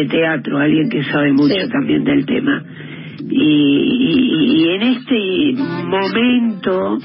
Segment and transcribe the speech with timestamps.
[0.00, 2.62] de teatro, alguien que sabe mucho también del tema.
[3.28, 6.98] Y, y, en este momento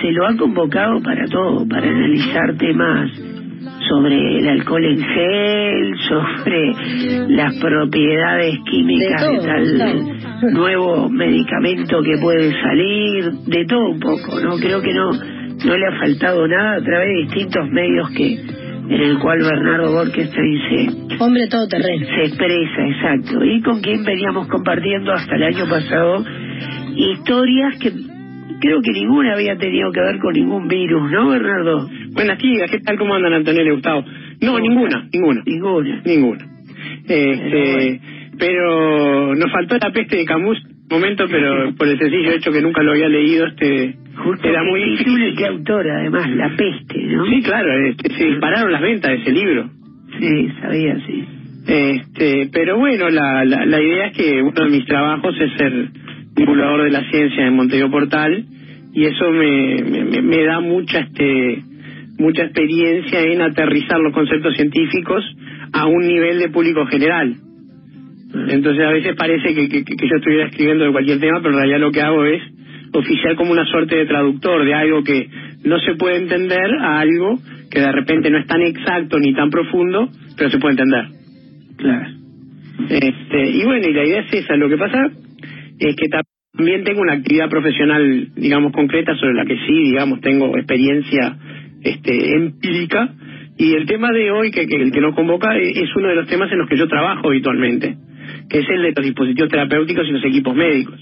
[0.00, 3.10] se lo ha convocado para todo, para analizar temas
[3.88, 6.72] sobre el alcohol en gel, sobre
[7.28, 14.56] las propiedades químicas de, tal nuevo medicamento que puede salir, de todo un poco, ¿no?
[14.56, 15.10] Creo que no
[15.64, 19.92] no le ha faltado nada a través de distintos medios que en el cual Bernardo
[19.92, 25.42] Borges te dice hombre todoterreno se expresa exacto y con quien veníamos compartiendo hasta el
[25.42, 26.24] año pasado
[26.96, 27.92] historias que
[28.60, 31.88] creo que ninguna había tenido que ver con ningún virus, ¿no, Bernardo?
[32.12, 32.96] Buenas tías, ¿qué tal?
[32.96, 34.04] ¿Cómo andan, Antonio y Gustavo?
[34.40, 35.42] No, ninguna, ninguna.
[35.44, 36.02] Ninguna.
[36.04, 36.46] Ninguna.
[37.08, 38.00] Este,
[38.38, 40.58] pero nos faltó la peste de Camus
[40.92, 43.96] momento, pero por el sencillo hecho que nunca lo había leído, este
[44.42, 45.34] era muy difícil.
[45.36, 46.30] ¿Qué autor, además?
[46.30, 47.26] La peste, ¿no?
[47.26, 49.70] Sí, claro, este, se dispararon las ventas de ese libro.
[50.18, 51.24] Sí, sabía, sí.
[51.66, 55.88] Este, pero bueno, la, la, la idea es que uno de mis trabajos es ser
[56.34, 58.44] divulgador de la ciencia en Montevideo Portal
[58.92, 61.62] y eso me, me, me da mucha este
[62.18, 65.24] mucha experiencia en aterrizar los conceptos científicos
[65.72, 67.36] a un nivel de público general.
[68.48, 71.58] Entonces a veces parece que, que, que, yo estuviera escribiendo de cualquier tema, pero en
[71.58, 72.42] realidad lo que hago es
[72.92, 75.28] oficiar como una suerte de traductor de algo que
[75.64, 77.38] no se puede entender a algo
[77.70, 81.06] que de repente no es tan exacto ni tan profundo, pero se puede entender.
[81.78, 82.08] Claro.
[82.88, 84.56] Este, y bueno, y la idea es esa.
[84.56, 85.10] Lo que pasa
[85.78, 86.08] es que
[86.54, 91.36] también tengo una actividad profesional, digamos, concreta sobre la que sí, digamos, tengo experiencia
[91.82, 93.14] este, empírica.
[93.56, 96.16] Y el tema de hoy, que, que el que nos convoca, e, es uno de
[96.16, 97.96] los temas en los que yo trabajo habitualmente,
[98.50, 101.00] que es el de los dispositivos terapéuticos y los equipos médicos.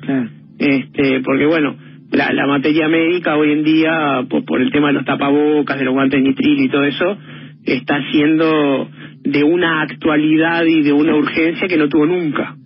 [0.00, 0.39] Claro.
[0.60, 1.74] Este, porque bueno,
[2.12, 5.84] la, la materia médica hoy en día, por, por el tema de los tapabocas, de
[5.86, 7.16] los guantes de nitril y todo eso,
[7.64, 8.88] está siendo
[9.22, 12.56] de una actualidad y de una urgencia que no tuvo nunca.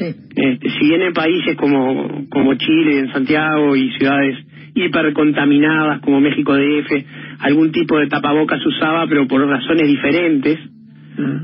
[0.00, 4.36] Este, si bien en países como, como Chile, en Santiago y ciudades
[4.74, 7.04] hipercontaminadas como México DF,
[7.40, 10.58] algún tipo de tapabocas usaba, pero por razones diferentes,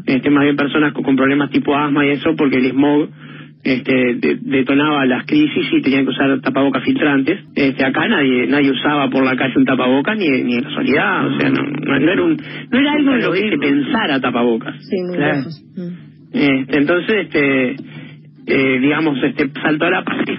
[0.07, 3.09] este, más bien personas con, problemas tipo asma y eso, porque el smog
[3.65, 7.41] este, detonaba las crisis y tenían que usar tapabocas filtrantes.
[7.55, 11.41] Este, acá nadie nadie usaba por la calle un tapabocas ni, ni en casualidad, o
[11.41, 12.37] sea, no, no, era un
[12.71, 14.77] no era algo en lo que se pensara tapabocas.
[14.85, 15.41] Sí, muy claro.
[16.33, 17.77] Este, entonces, este
[18.47, 20.39] eh, digamos, este saltó a la pared.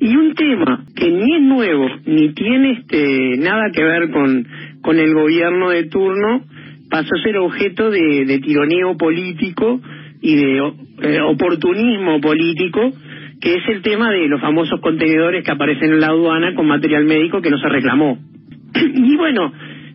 [0.00, 4.46] Y un tema que ni es nuevo, ni tiene este nada que ver con,
[4.82, 6.42] con el gobierno de turno,
[6.90, 9.80] pasó a ser objeto de, de tironeo político
[10.20, 12.92] y de eh, oportunismo político,
[13.40, 17.04] que es el tema de los famosos contenedores que aparecen en la aduana con material
[17.04, 18.18] médico que no se reclamó.
[18.74, 19.52] y bueno,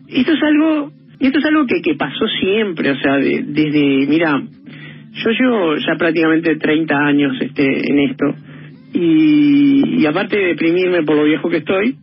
[0.08, 4.42] esto es algo, esto es algo que, que pasó siempre, o sea, de, desde, mira,
[5.12, 8.34] yo llevo ya prácticamente 30 años este, en esto
[8.92, 11.96] y, y, aparte de deprimirme por lo viejo que estoy,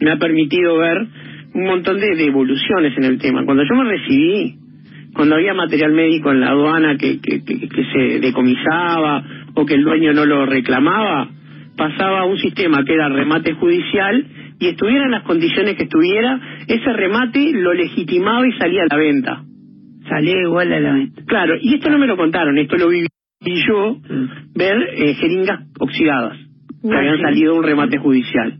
[0.00, 1.06] me ha permitido ver
[1.54, 3.44] un montón de, de, evoluciones en el tema.
[3.44, 4.57] Cuando yo me recibí,
[5.14, 9.24] cuando había material médico en la aduana que, que, que, que se decomisaba
[9.54, 11.28] o que el dueño no lo reclamaba,
[11.76, 14.26] pasaba a un sistema que era remate judicial
[14.60, 18.96] y estuviera en las condiciones que estuviera, ese remate lo legitimaba y salía a la
[18.96, 19.44] venta
[20.08, 21.22] salía igual a la venta.
[21.26, 23.08] Claro, y esto no me lo contaron, esto lo viví
[23.66, 23.96] yo,
[24.54, 26.38] ver eh, jeringas oxidadas
[26.82, 28.58] que habían salido de un remate judicial.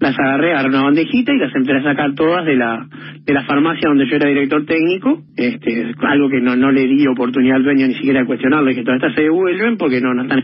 [0.00, 2.86] Las agarré, agarré una bandejita y las empecé a sacar todas de la
[3.24, 7.06] de la farmacia donde yo era director técnico, este algo que no no le di
[7.06, 10.22] oportunidad al dueño ni siquiera de cuestionarle, que todas estas se devuelven porque no, no
[10.22, 10.42] están...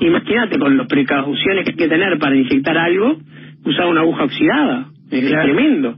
[0.00, 3.18] Imagínate con las precauciones que hay que tener para inyectar algo,
[3.64, 5.44] usar una aguja oxidada, es claro.
[5.44, 5.96] tremendo.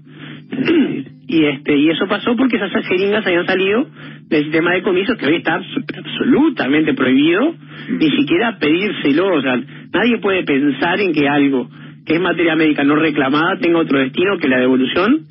[1.28, 3.86] y este y eso pasó porque esas jeringas habían salido
[4.28, 5.60] del sistema de comisos que hoy está
[5.98, 7.54] absolutamente prohibido
[8.00, 9.60] ni siquiera pedírselo o sea
[9.92, 11.68] nadie puede pensar en que algo
[12.14, 15.26] es materia médica no reclamada tenga otro destino que la devolución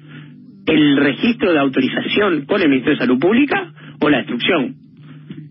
[0.66, 4.76] el registro de autorización con el Ministerio de Salud Pública o la destrucción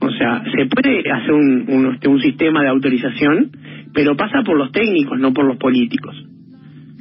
[0.00, 3.50] o sea se puede hacer un, un, este, un sistema de autorización
[3.94, 6.16] pero pasa por los técnicos no por los políticos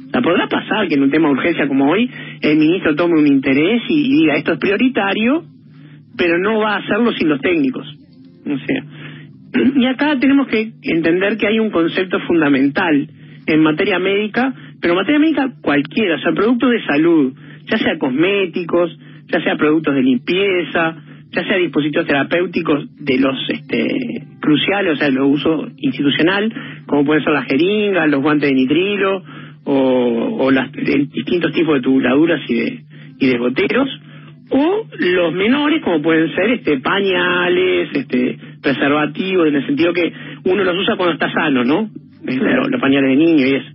[0.06, 2.08] o sea, podrá pasar que en un tema de urgencia como hoy
[2.40, 5.44] el ministro tome un interés y, y diga esto es prioritario,
[6.16, 7.86] pero no va a hacerlo sin los técnicos.
[8.46, 8.84] O sea,
[9.76, 13.08] y acá tenemos que entender que hay un concepto fundamental
[13.46, 17.32] en materia médica, pero en materia médica cualquiera, o sea, productos de salud,
[17.64, 20.96] ya sea cosméticos, ya sea productos de limpieza,
[21.30, 23.86] ya sea dispositivos terapéuticos de los este,
[24.40, 26.52] cruciales, o sea, el uso institucional,
[26.86, 29.22] como pueden ser las jeringas, los guantes de nitrilo,
[29.68, 32.84] o, las distintos tipos de tubuladuras y de,
[33.18, 33.88] y de goteros,
[34.50, 40.12] o los menores como pueden ser este pañales, este preservativos, en el sentido que
[40.44, 41.90] uno los usa cuando está sano, ¿no?
[42.26, 43.70] Los, pañales de niño y eso.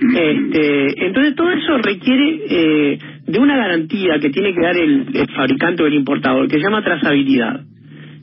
[0.00, 5.26] Este, entonces todo eso requiere eh, de una garantía que tiene que dar el, el
[5.34, 7.60] fabricante o el importador, que se llama trazabilidad.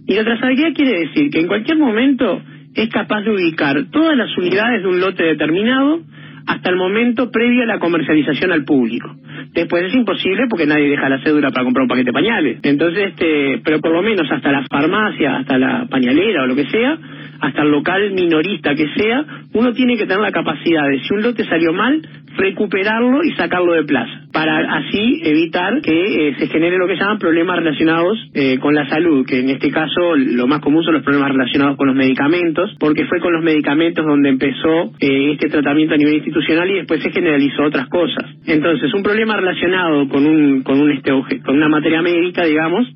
[0.07, 2.41] Y la trazabilidad quiere decir que en cualquier momento
[2.75, 6.01] es capaz de ubicar todas las unidades de un lote determinado
[6.47, 9.15] hasta el momento previo a la comercialización al público.
[9.53, 12.59] Después es imposible porque nadie deja la cédula para comprar un paquete de pañales.
[12.61, 16.65] Entonces, este, pero por lo menos hasta la farmacia, hasta la pañalera o lo que
[16.65, 16.97] sea,
[17.45, 21.21] hasta el local minorista que sea, uno tiene que tener la capacidad de, si un
[21.21, 22.01] lote salió mal,
[22.37, 27.19] recuperarlo y sacarlo de plaza, para así evitar que eh, se genere lo que llaman
[27.19, 31.03] problemas relacionados eh, con la salud, que en este caso lo más común son los
[31.03, 35.93] problemas relacionados con los medicamentos, porque fue con los medicamentos donde empezó eh, este tratamiento
[35.93, 38.25] a nivel institucional y después se generalizó otras cosas.
[38.47, 41.11] Entonces, un problema relacionado con un con un este
[41.45, 42.87] con una materia médica, digamos,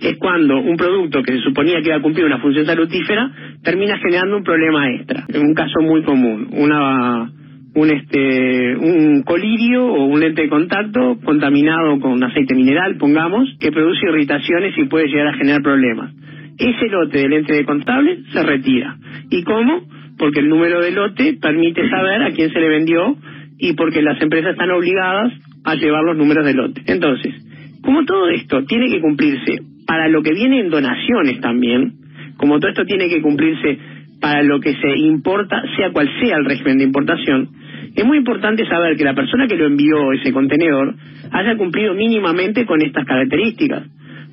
[0.00, 3.30] es cuando un producto que se suponía que iba a cumplir una función salutífera
[3.62, 5.24] termina generando un problema extra.
[5.28, 7.30] En un caso muy común, una
[7.74, 13.70] un este un colirio o un lente de contacto contaminado con aceite mineral, pongamos, que
[13.70, 16.12] produce irritaciones y puede llegar a generar problemas.
[16.58, 18.96] Ese lote de lente de contable se retira.
[19.30, 19.82] ¿Y cómo?
[20.18, 23.16] Porque el número de lote permite saber a quién se le vendió
[23.58, 25.32] y porque las empresas están obligadas
[25.64, 26.82] a llevar los números de lote.
[26.86, 27.34] Entonces,
[27.82, 31.94] como todo esto tiene que cumplirse para lo que viene en donaciones también,
[32.36, 33.78] como todo esto tiene que cumplirse
[34.20, 37.48] para lo que se importa, sea cual sea el régimen de importación,
[37.94, 40.94] es muy importante saber que la persona que lo envió ese contenedor
[41.30, 43.84] haya cumplido mínimamente con estas características.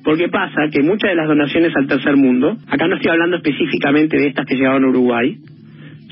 [0.02, 4.18] Porque pasa que muchas de las donaciones al tercer mundo, acá no estoy hablando específicamente
[4.18, 5.38] de estas que llegaron a Uruguay,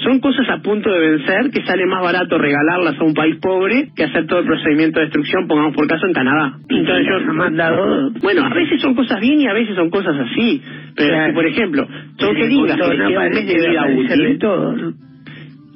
[0.05, 3.91] son cosas a punto de vencer que sale más barato regalarlas a un país pobre
[3.95, 6.59] que hacer todo el procedimiento de destrucción, pongamos por caso en Canadá.
[6.69, 8.11] Entonces yo mandado...
[8.23, 10.61] Bueno, a veces son cosas bien y a veces son cosas así.
[10.97, 11.87] Pero por ejemplo,
[12.19, 14.39] son que digas que queda un mes de vida útil.
[14.39, 14.75] Todo,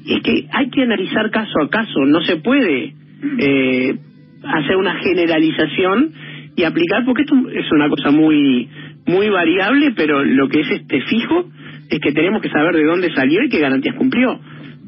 [0.06, 2.94] es que hay que analizar caso a caso, no se puede
[3.38, 3.98] eh,
[4.44, 6.12] hacer una generalización
[6.54, 8.68] y aplicar, porque esto es una cosa muy
[9.06, 11.48] muy variable, pero lo que es este fijo
[11.90, 14.38] es que tenemos que saber de dónde salió y qué garantías cumplió.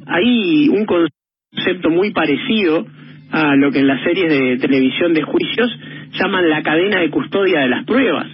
[0.06, 2.86] Hay un concepto muy parecido
[3.30, 5.70] a lo que en las series de televisión de juicios
[6.12, 8.26] llaman la cadena de custodia de las pruebas.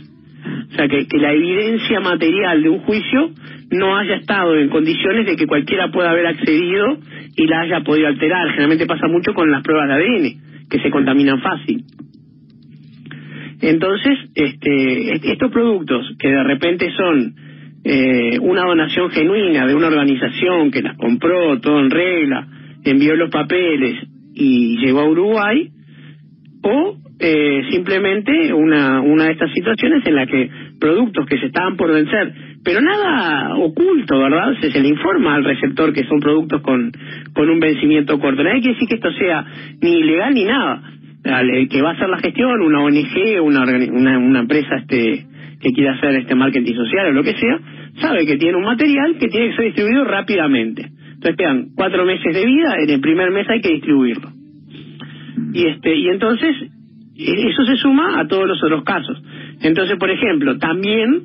[0.71, 3.31] O sea, que, que la evidencia material de un juicio
[3.71, 6.99] no haya estado en condiciones de que cualquiera pueda haber accedido
[7.37, 8.49] y la haya podido alterar.
[8.51, 11.85] Generalmente pasa mucho con las pruebas de ADN, que se contaminan fácil.
[13.61, 17.35] Entonces, este, estos productos que de repente son
[17.85, 22.47] eh, una donación genuina de una organización que las compró todo en regla,
[22.83, 23.95] envió los papeles
[24.35, 25.69] y llegó a Uruguay,
[26.63, 30.51] o eh, simplemente una, una de estas situaciones en la que
[30.81, 32.33] productos que se estaban por vencer,
[32.65, 34.55] pero nada oculto, ¿verdad?
[34.61, 36.91] Se, se le informa al receptor que son productos con,
[37.35, 38.43] con un vencimiento corto.
[38.43, 39.45] Nadie quiere decir que esto sea
[39.83, 40.83] ni ilegal ni nada.
[41.71, 45.25] Que va a hacer la gestión, una ONG, una, una, una empresa este
[45.65, 47.59] que quiera hacer este marketing social o lo que sea,
[47.95, 50.91] sabe que tiene un material que tiene que ser distribuido rápidamente.
[51.15, 54.29] Entonces quedan cuatro meses de vida, en el primer mes hay que distribuirlo.
[55.55, 56.55] Y este y entonces
[57.17, 59.23] e, eso se suma a todos los otros casos.
[59.63, 61.23] Entonces, por ejemplo, también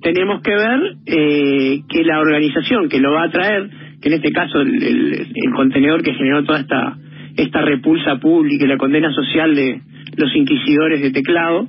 [0.00, 3.68] tenemos que ver eh, que la organización que lo va a traer,
[4.00, 6.96] que en este caso el, el, contenedor que generó toda esta
[7.36, 9.80] esta repulsa pública y la condena social de
[10.16, 11.66] los inquisidores de teclado,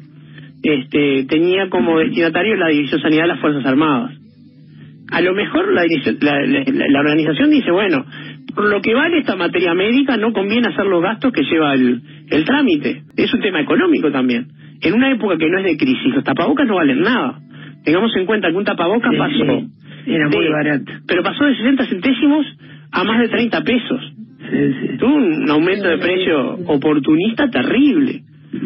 [0.63, 4.17] este, tenía como destinatario la División Sanidad de las Fuerzas Armadas.
[5.12, 8.05] A lo mejor la, la, organización dice, bueno,
[8.55, 12.01] por lo que vale esta materia médica no conviene hacer los gastos que lleva el,
[12.29, 13.03] el trámite.
[13.17, 14.48] Es un tema económico también.
[14.82, 17.39] En una época que no es de crisis, los tapabocas no valen nada.
[17.84, 19.63] Tengamos en cuenta que un tapabocas pasó...
[20.05, 20.91] Era muy barato.
[21.08, 22.46] Pero pasó de 60 centésimos
[22.91, 24.13] a más de 30 pesos.
[25.00, 28.22] Tuvo un aumento de precio oportunista terrible.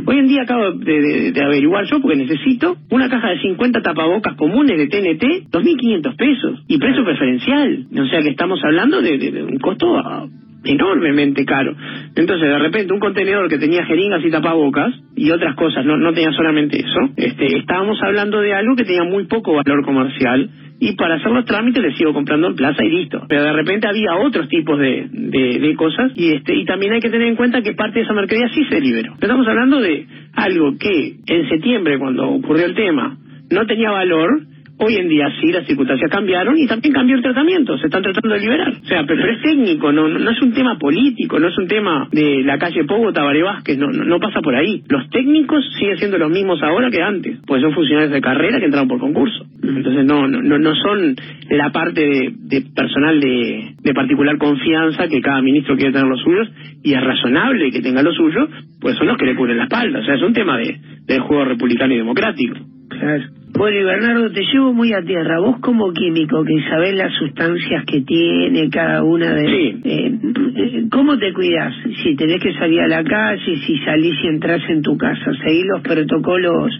[0.05, 4.77] Hoy en día acabo de, averiguar yo, porque necesito, una caja de 50 tapabocas comunes
[4.77, 7.85] de TNT, 2.500 pesos, y precio preferencial.
[7.97, 10.27] O sea que estamos hablando de, un costo ah,
[10.65, 11.73] enormemente caro.
[12.15, 16.13] Entonces, de repente, un contenedor que tenía jeringas y tapabocas y otras cosas, no, no
[16.13, 20.93] tenía solamente eso, este, estábamos hablando de algo que tenía muy poco valor comercial y
[20.95, 23.25] para hacer los trámites le sigo comprando en plaza y listo.
[23.27, 27.09] Pero de repente había otros tipos de, de, cosas y este y también hay que
[27.09, 29.13] tener en cuenta que parte de esa mercadería sí se liberó.
[29.13, 33.17] Estamos hablando de algo que en septiembre, cuando ocurrió el tema,
[33.49, 34.41] no tenía valor,
[34.79, 38.35] Hoy en día sí, las circunstancias cambiaron y también cambió el tratamiento, se están tratando
[38.35, 38.69] de liberar.
[38.69, 42.07] O sea, pero, es técnico, no, no es un tema político, no es un tema
[42.11, 44.83] de la calle Pogo, Tabaré Vázquez, no, no, pasa por ahí.
[44.87, 48.65] Los técnicos siguen siendo los mismos ahora que antes, pues son funcionarios de carrera que
[48.65, 49.45] entraron por concurso.
[49.63, 51.15] Entonces no no, no son
[51.49, 56.47] la parte de, personal de, particular confianza que cada ministro quiere tener los suyos
[56.83, 58.47] y es razonable que tenga los suyos,
[58.79, 59.99] pues son los que le cubren la espalda.
[59.99, 62.57] O sea, es un tema de, del juego republicano y democrático.
[62.89, 63.23] Claro.
[63.57, 65.39] Bueno, y Bernardo, te llevo muy a tierra.
[65.39, 69.47] Vos como químico, que sabés las sustancias que tiene cada una de...
[69.47, 69.81] Sí.
[69.83, 71.73] Eh, ¿Cómo te cuidas?
[72.03, 75.65] Si tenés que salir a la calle, si salís y entras en tu casa, ¿seguís
[75.65, 76.71] los protocolos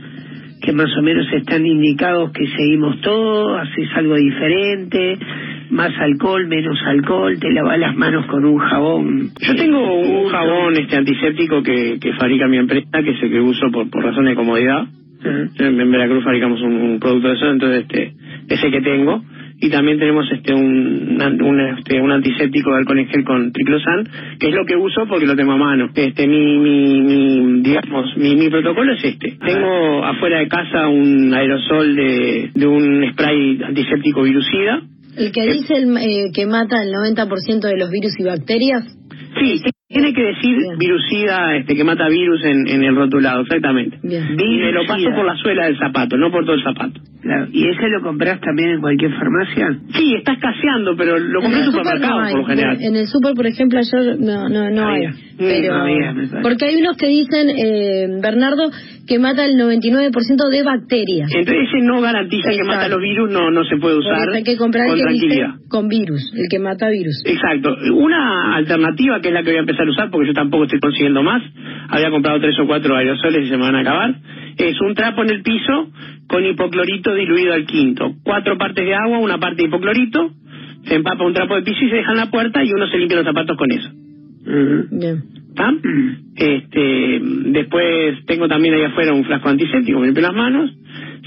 [0.61, 3.59] que más o menos están indicados que seguimos todos?
[3.59, 5.17] ¿Haces algo diferente?
[5.71, 7.39] ¿Más alcohol, menos alcohol?
[7.39, 9.31] ¿Te lavas las manos con un jabón?
[9.39, 13.41] Yo tengo un jabón este antiséptico que, que fabrica mi empresa, que es el que
[13.41, 14.87] uso por, por razón de comodidad
[15.23, 18.13] en Veracruz fabricamos un, producto de eso, entonces este
[18.49, 19.23] ese que tengo
[19.59, 24.07] y también tenemos este un, un, este, un antiséptico de alcohol en gel con triclosan,
[24.39, 25.89] que es lo que uso porque lo tengo a mano.
[25.95, 29.37] Este mi, mi, mi digamos mi, mi protocolo es este.
[29.43, 34.81] Tengo afuera de casa un aerosol de, de un spray antiséptico virucida.
[35.17, 38.83] El que dice el, eh, que mata el 90% de los virus y bacterias.
[39.39, 43.97] Sí, tiene que decir virucida este, que mata virus en, en el rotulado, exactamente.
[44.03, 44.35] Bien.
[44.37, 46.99] Y me lo paso por la suela del zapato, no por todo el zapato.
[47.21, 47.47] Claro.
[47.51, 49.79] ¿Y ese lo compras también en cualquier farmacia?
[49.93, 52.77] Sí, está escaseando, pero lo compré en el supermercado por lo general.
[52.81, 55.07] En el super, por ejemplo, ayer no, no, no hay.
[55.37, 55.85] Pero,
[56.41, 58.71] porque hay unos que dicen, eh, Bernardo,
[59.07, 61.29] que mata el 99% de bacterias.
[61.33, 64.57] Entonces ese no garantiza que mata los virus, no no se puede usar hay que
[64.57, 65.55] comprar con tranquilidad.
[65.69, 67.23] con virus, el que mata virus.
[67.25, 67.75] Exacto.
[67.93, 70.79] Una alternativa que es la que voy a empezar a usar, porque yo tampoco estoy
[70.79, 71.43] consiguiendo más,
[71.89, 74.15] había comprado tres o cuatro aerosoles y se me van a acabar,
[74.57, 75.91] es un trapo en el piso
[76.27, 78.15] con hipoclorito diluido al quinto.
[78.23, 80.31] Cuatro partes de agua, una parte de hipoclorito,
[80.83, 82.97] se empapa un trapo de piso y se deja en la puerta y uno se
[82.97, 83.89] limpia los zapatos con eso.
[84.91, 85.23] Bien.
[86.35, 90.71] Este, después tengo también ahí afuera un frasco antiséptico, me limpio las manos.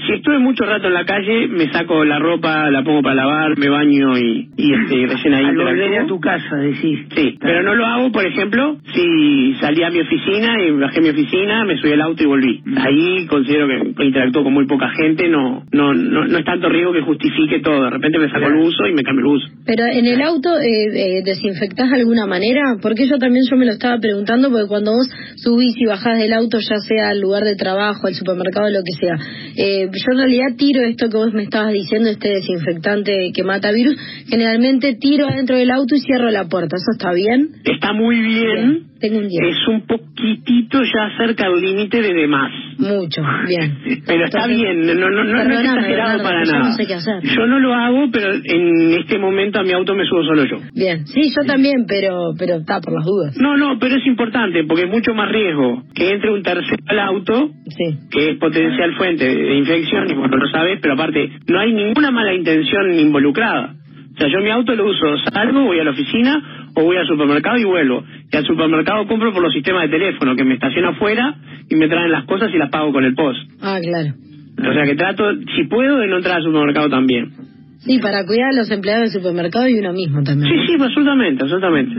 [0.05, 3.57] Si estuve mucho rato en la calle, me saco la ropa, la pongo para lavar,
[3.57, 6.99] me baño y, y este, recién ahí Al a tu casa, decís.
[7.15, 11.01] Sí, pero no lo hago, por ejemplo, si salí a mi oficina y bajé a
[11.01, 12.63] mi oficina, me subí al auto y volví.
[12.77, 16.93] Ahí considero que interactúo con muy poca gente, no no no, no es tanto riesgo
[16.93, 17.83] que justifique todo.
[17.83, 19.47] De repente me saco el uso y me cambio el uso.
[19.65, 22.77] Pero en el auto, eh, eh, ¿desinfectás de alguna manera?
[22.81, 26.33] Porque yo también yo me lo estaba preguntando, porque cuando vos subís y bajás del
[26.33, 29.15] auto, ya sea al lugar de trabajo, al supermercado, lo que sea,
[29.55, 33.71] eh, yo en realidad tiro esto que vos me estabas diciendo, este desinfectante que mata
[33.71, 33.95] virus,
[34.27, 36.75] generalmente tiro adentro del auto y cierro la puerta.
[36.77, 37.49] ¿Eso está bien?
[37.65, 38.91] Está muy bien.
[39.01, 42.51] Tengo un Es un poquitito ya cerca del límite de demás.
[42.77, 43.77] Mucho, bien.
[44.05, 46.69] Pero está bien, no, no, no, es exagerado para nada.
[46.69, 47.15] No sé qué hacer.
[47.23, 50.57] Yo no lo hago, pero en este momento a mi auto me subo solo yo.
[50.73, 53.35] Bien, sí, yo también, pero pero está por las dudas.
[53.37, 56.99] No, no, pero es importante porque es mucho más riesgo que entre un tercero al
[56.99, 57.97] auto, sí.
[58.11, 62.11] que es potencial fuente de infección, y bueno, lo sabes, pero aparte no hay ninguna
[62.11, 63.75] mala intención involucrada.
[64.13, 67.07] O sea, yo mi auto lo uso, salgo, voy a la oficina o voy al
[67.07, 68.03] supermercado y vuelvo.
[68.31, 71.35] Y al supermercado compro por los sistemas de teléfono, que me estaciona afuera
[71.69, 73.39] y me traen las cosas y las pago con el post.
[73.61, 74.13] Ah, claro.
[74.57, 75.23] O sea que trato,
[75.55, 77.31] si puedo, de no entrar al supermercado también.
[77.79, 80.53] Sí, para cuidar a los empleados del supermercado y uno mismo también.
[80.53, 81.95] Sí, sí, absolutamente, absolutamente.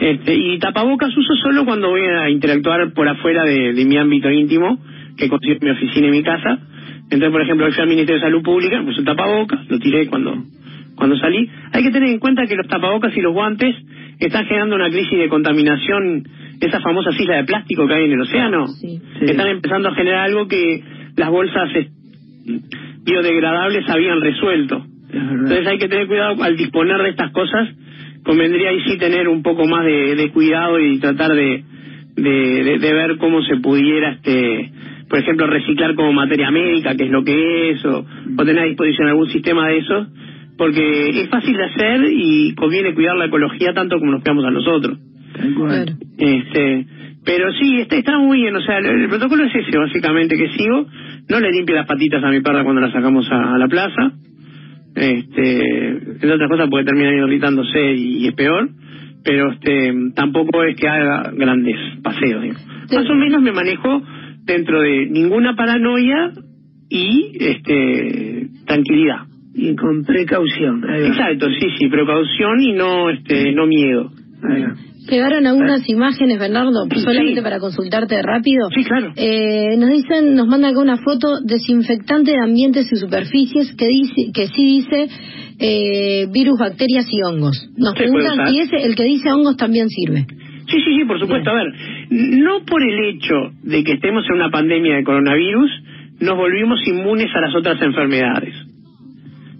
[0.00, 4.78] Este, y tapabocas uso solo cuando voy a interactuar por afuera de, mi ámbito íntimo,
[5.16, 6.58] que consigo mi oficina y mi casa.
[7.04, 10.44] Entonces, por ejemplo, fui al Ministerio de Salud Pública, pues el tapabocas, lo tiré cuando
[10.94, 11.48] cuando salí.
[11.72, 13.74] Hay que tener en cuenta que los tapabocas y los guantes
[14.18, 16.24] están generando una crisis de contaminación,
[16.60, 18.66] esas famosas islas de plástico que hay en el océano.
[19.20, 20.82] Están empezando a generar algo que
[21.16, 21.70] las bolsas
[23.02, 24.84] biodegradables habían resuelto.
[25.12, 27.68] Entonces hay que tener cuidado al disponer de estas cosas.
[28.24, 31.62] Convendría ahí sí tener un poco más de, cuidado y tratar de,
[32.16, 34.70] de, de, ver cómo se pudiera, este
[35.14, 38.04] por ejemplo, reciclar como materia médica, que es lo que es, o,
[38.36, 40.08] o tener a disposición algún sistema de esos
[40.58, 44.50] porque es fácil de hacer y conviene cuidar la ecología tanto como nos cuidamos a
[44.50, 44.98] nosotros.
[46.18, 46.86] Este,
[47.24, 50.84] pero sí, está, está muy bien, o sea, el, protocolo es ese básicamente que sigo,
[51.28, 54.14] no le limpio las patitas a mi perra cuando la sacamos a, la plaza,
[54.96, 58.68] este, entre otras cosas porque termina irritándose y, es peor,
[59.22, 62.46] pero este, tampoco es que haga grandes paseos.
[62.92, 64.02] Más o menos me manejo
[64.44, 66.32] dentro de ninguna paranoia
[66.88, 70.84] y este tranquilidad y con precaución.
[70.84, 74.10] Exacto, sí, sí, precaución y no este no miedo.
[75.08, 78.68] Llegaron algunas imágenes, Bernardo, solamente para consultarte rápido.
[78.74, 79.12] Sí, claro.
[79.16, 84.32] Eh, nos dicen, nos mandan acá una foto desinfectante de ambientes y superficies que dice,
[84.32, 85.08] que sí dice
[85.58, 87.68] eh, virus, bacterias y hongos.
[87.76, 90.26] Nos preguntan si ese, el que dice hongos también sirve.
[90.74, 91.50] Sí, sí, sí, por supuesto.
[91.50, 91.72] A ver,
[92.10, 95.70] no por el hecho de que estemos en una pandemia de coronavirus,
[96.20, 98.54] nos volvimos inmunes a las otras enfermedades.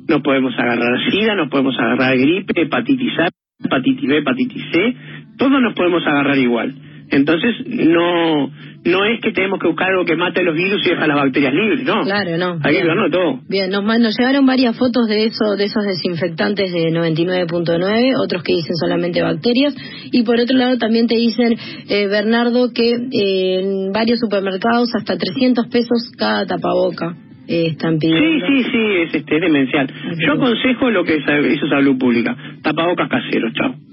[0.09, 3.29] No podemos agarrar SIDA, no podemos agarrar gripe, hepatitis A,
[3.65, 4.97] hepatitis B, hepatitis C,
[5.39, 6.75] todos nos podemos agarrar igual.
[7.15, 8.51] Entonces, no
[8.85, 11.55] no es que tenemos que buscar algo que mate los virus y deja las bacterias
[11.55, 12.03] libres, no.
[12.03, 12.59] Claro, no.
[12.63, 13.41] Hay que verlo todo.
[13.49, 18.53] Bien, nos, nos llegaron varias fotos de eso, de esos desinfectantes de 99.9, otros que
[18.53, 19.75] dicen solamente bacterias,
[20.13, 21.57] y por otro lado también te dicen,
[21.89, 27.15] eh, Bernardo, que eh, en varios supermercados hasta 300 pesos cada tapaboca.
[27.47, 28.47] Eh, están pidiendo.
[28.47, 29.87] Sí, sí, sí, es, este, demencial.
[30.19, 33.84] Yo aconsejo lo que hizo Salud Pública, tapabocas caseros, chao.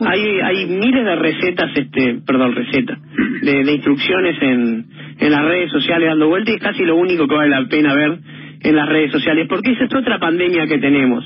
[0.00, 2.98] Hay, hay miles de recetas, este, perdón, recetas,
[3.42, 4.86] de, instrucciones en,
[5.18, 7.94] en las redes sociales dando vueltas y es casi lo único que vale la pena
[7.94, 8.18] ver
[8.62, 11.24] en las redes sociales, porque esa es otra pandemia que tenemos.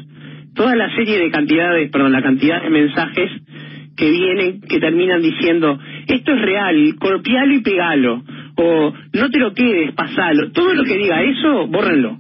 [0.54, 3.30] Toda la serie de cantidades, perdón, la cantidad de mensajes
[3.96, 8.22] que vienen, que terminan diciendo, esto es real, copialo y pegalo,
[8.56, 10.52] o no te lo quedes, pasalo.
[10.52, 12.18] Todo lo que diga eso, bórrenlo.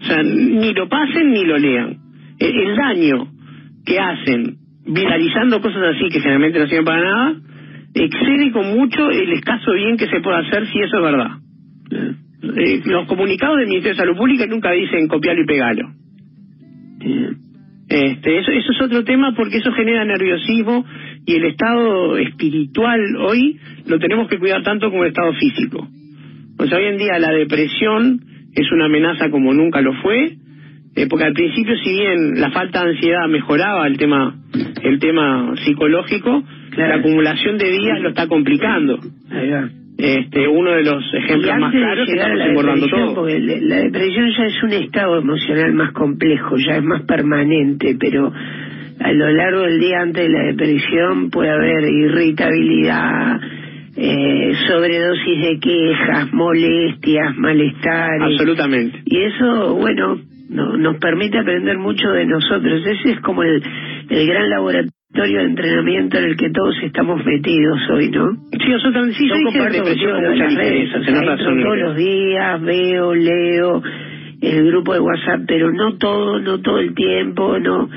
[0.00, 1.96] O sea, ni lo pasen ni lo lean.
[2.38, 3.28] el daño
[3.84, 4.57] que hacen
[4.88, 7.36] viralizando cosas así que generalmente no sirven para nada,
[7.94, 11.30] excede con mucho el escaso bien que se puede hacer si eso es verdad.
[12.56, 15.90] Eh, los comunicados del Ministerio de Salud Pública nunca dicen copiarlo y pegarlo.
[17.88, 20.84] Este, eso, eso es otro tema porque eso genera nerviosismo
[21.24, 25.88] y el estado espiritual hoy lo tenemos que cuidar tanto como el estado físico.
[26.58, 28.20] O sea, hoy en día la depresión
[28.54, 30.36] es una amenaza como nunca lo fue,
[30.98, 34.34] eh, porque al principio si bien la falta de ansiedad mejoraba el tema
[34.82, 36.42] el tema psicológico,
[36.76, 38.98] la acumulación de días lo está complicando.
[39.98, 43.14] Este, uno de los ejemplos más claros que todo.
[43.14, 48.32] Porque la depresión ya es un estado emocional más complejo, ya es más permanente, pero
[49.00, 53.40] a lo largo del día antes de la depresión puede haber irritabilidad,
[53.96, 58.22] eh, sobredosis de quejas, molestias, malestares.
[58.22, 59.02] Absolutamente.
[59.04, 62.82] Y eso, bueno, no, nos permite aprender mucho de nosotros.
[62.86, 63.62] Ese es como el,
[64.08, 68.32] el gran laboratorio de entrenamiento en el que todos estamos metidos hoy, ¿no?
[68.52, 70.90] Sí, nosotros sí, yo, yo comparto muchas redes,
[71.62, 73.82] todos los días, veo, leo
[74.40, 77.88] el grupo de WhatsApp, pero no todo, no todo el tiempo, no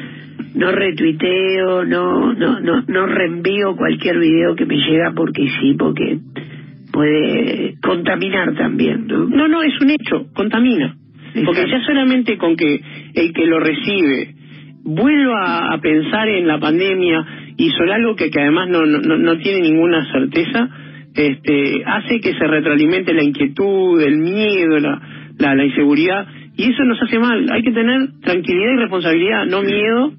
[0.53, 6.19] no retuiteo, no no no no reenvío cualquier video que me llega porque sí, porque
[6.91, 9.25] puede contaminar también, ¿no?
[9.25, 10.95] No, no, es un hecho, contamina.
[11.45, 12.81] Porque ya solamente con que
[13.13, 14.35] el que lo recibe
[14.83, 17.25] vuelva a pensar en la pandemia
[17.57, 20.69] y sobre algo que, que además no, no, no tiene ninguna certeza,
[21.13, 25.01] este, hace que se retroalimente la inquietud, el miedo, la,
[25.37, 27.47] la, la inseguridad, y eso nos hace mal.
[27.51, 30.13] Hay que tener tranquilidad y responsabilidad, no miedo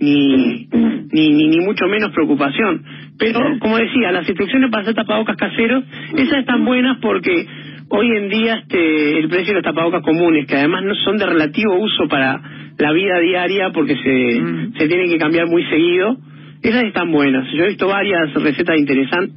[0.00, 0.66] ni,
[1.12, 2.82] ni, ni, ni mucho menos preocupación.
[3.18, 5.84] Pero, como decía, las instrucciones para hacer tapabocas caseros,
[6.16, 7.46] esas están buenas porque
[7.88, 11.26] hoy en día este, el precio de los tapabocas comunes, que además no son de
[11.26, 12.40] relativo uso para
[12.78, 14.72] la vida diaria porque se, mm.
[14.76, 16.16] se tienen que cambiar muy seguido,
[16.62, 17.46] esas están buenas.
[17.52, 19.36] Yo he visto varias recetas interesantes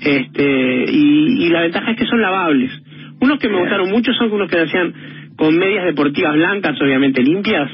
[0.00, 2.70] este, y, y la ventaja es que son lavables.
[3.20, 4.92] Unos que me gustaron mucho son unos que hacían
[5.36, 7.70] con medias deportivas blancas, obviamente limpias,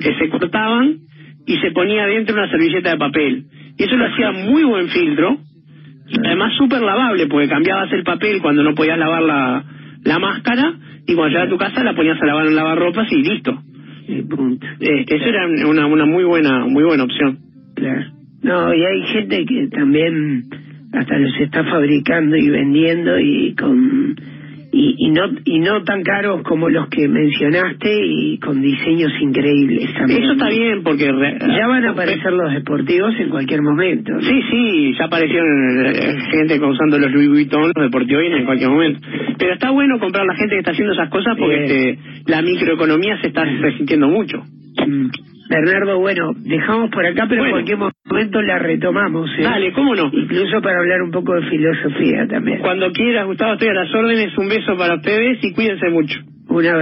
[0.00, 0.98] que se cortaban
[1.46, 3.44] y se ponía dentro una servilleta de papel.
[3.78, 5.38] Y eso lo hacía muy buen filtro
[6.24, 9.64] Además súper lavable, porque cambiabas el papel cuando no podías lavar la,
[10.04, 10.74] la máscara
[11.06, 13.62] y cuando llegabas a tu casa la ponías a lavar en lavarropas y listo.
[14.80, 17.38] Este, eso era una, una muy buena muy buena opción.
[17.74, 18.10] Claro.
[18.42, 20.42] No, y hay gente que también
[20.92, 24.16] hasta los está fabricando y vendiendo y con
[24.74, 29.92] y, y, no y no tan caros como los que mencionaste y con diseños increíbles
[29.94, 30.22] también.
[30.22, 34.12] Eso está bien porque ya van a aparecer los deportivos en cualquier momento.
[34.22, 39.00] Sí, sí, ya aparecieron eh, gente usando los Louis Vuitton, los deportivos en cualquier momento.
[39.38, 43.20] Pero está bueno comprar la gente que está haciendo esas cosas porque este, la microeconomía
[43.20, 44.42] se está resintiendo mucho.
[44.86, 45.10] Mm.
[45.48, 49.30] Bernardo, bueno, dejamos por acá, pero en cualquier momento la retomamos.
[49.38, 49.42] ¿eh?
[49.42, 50.10] Dale, ¿cómo no?
[50.12, 52.60] Incluso para hablar un poco de filosofía también.
[52.60, 54.36] Cuando quieras, Gustavo, estoy a las órdenes.
[54.38, 56.20] Un beso para ustedes y cuídense mucho.
[56.48, 56.78] Una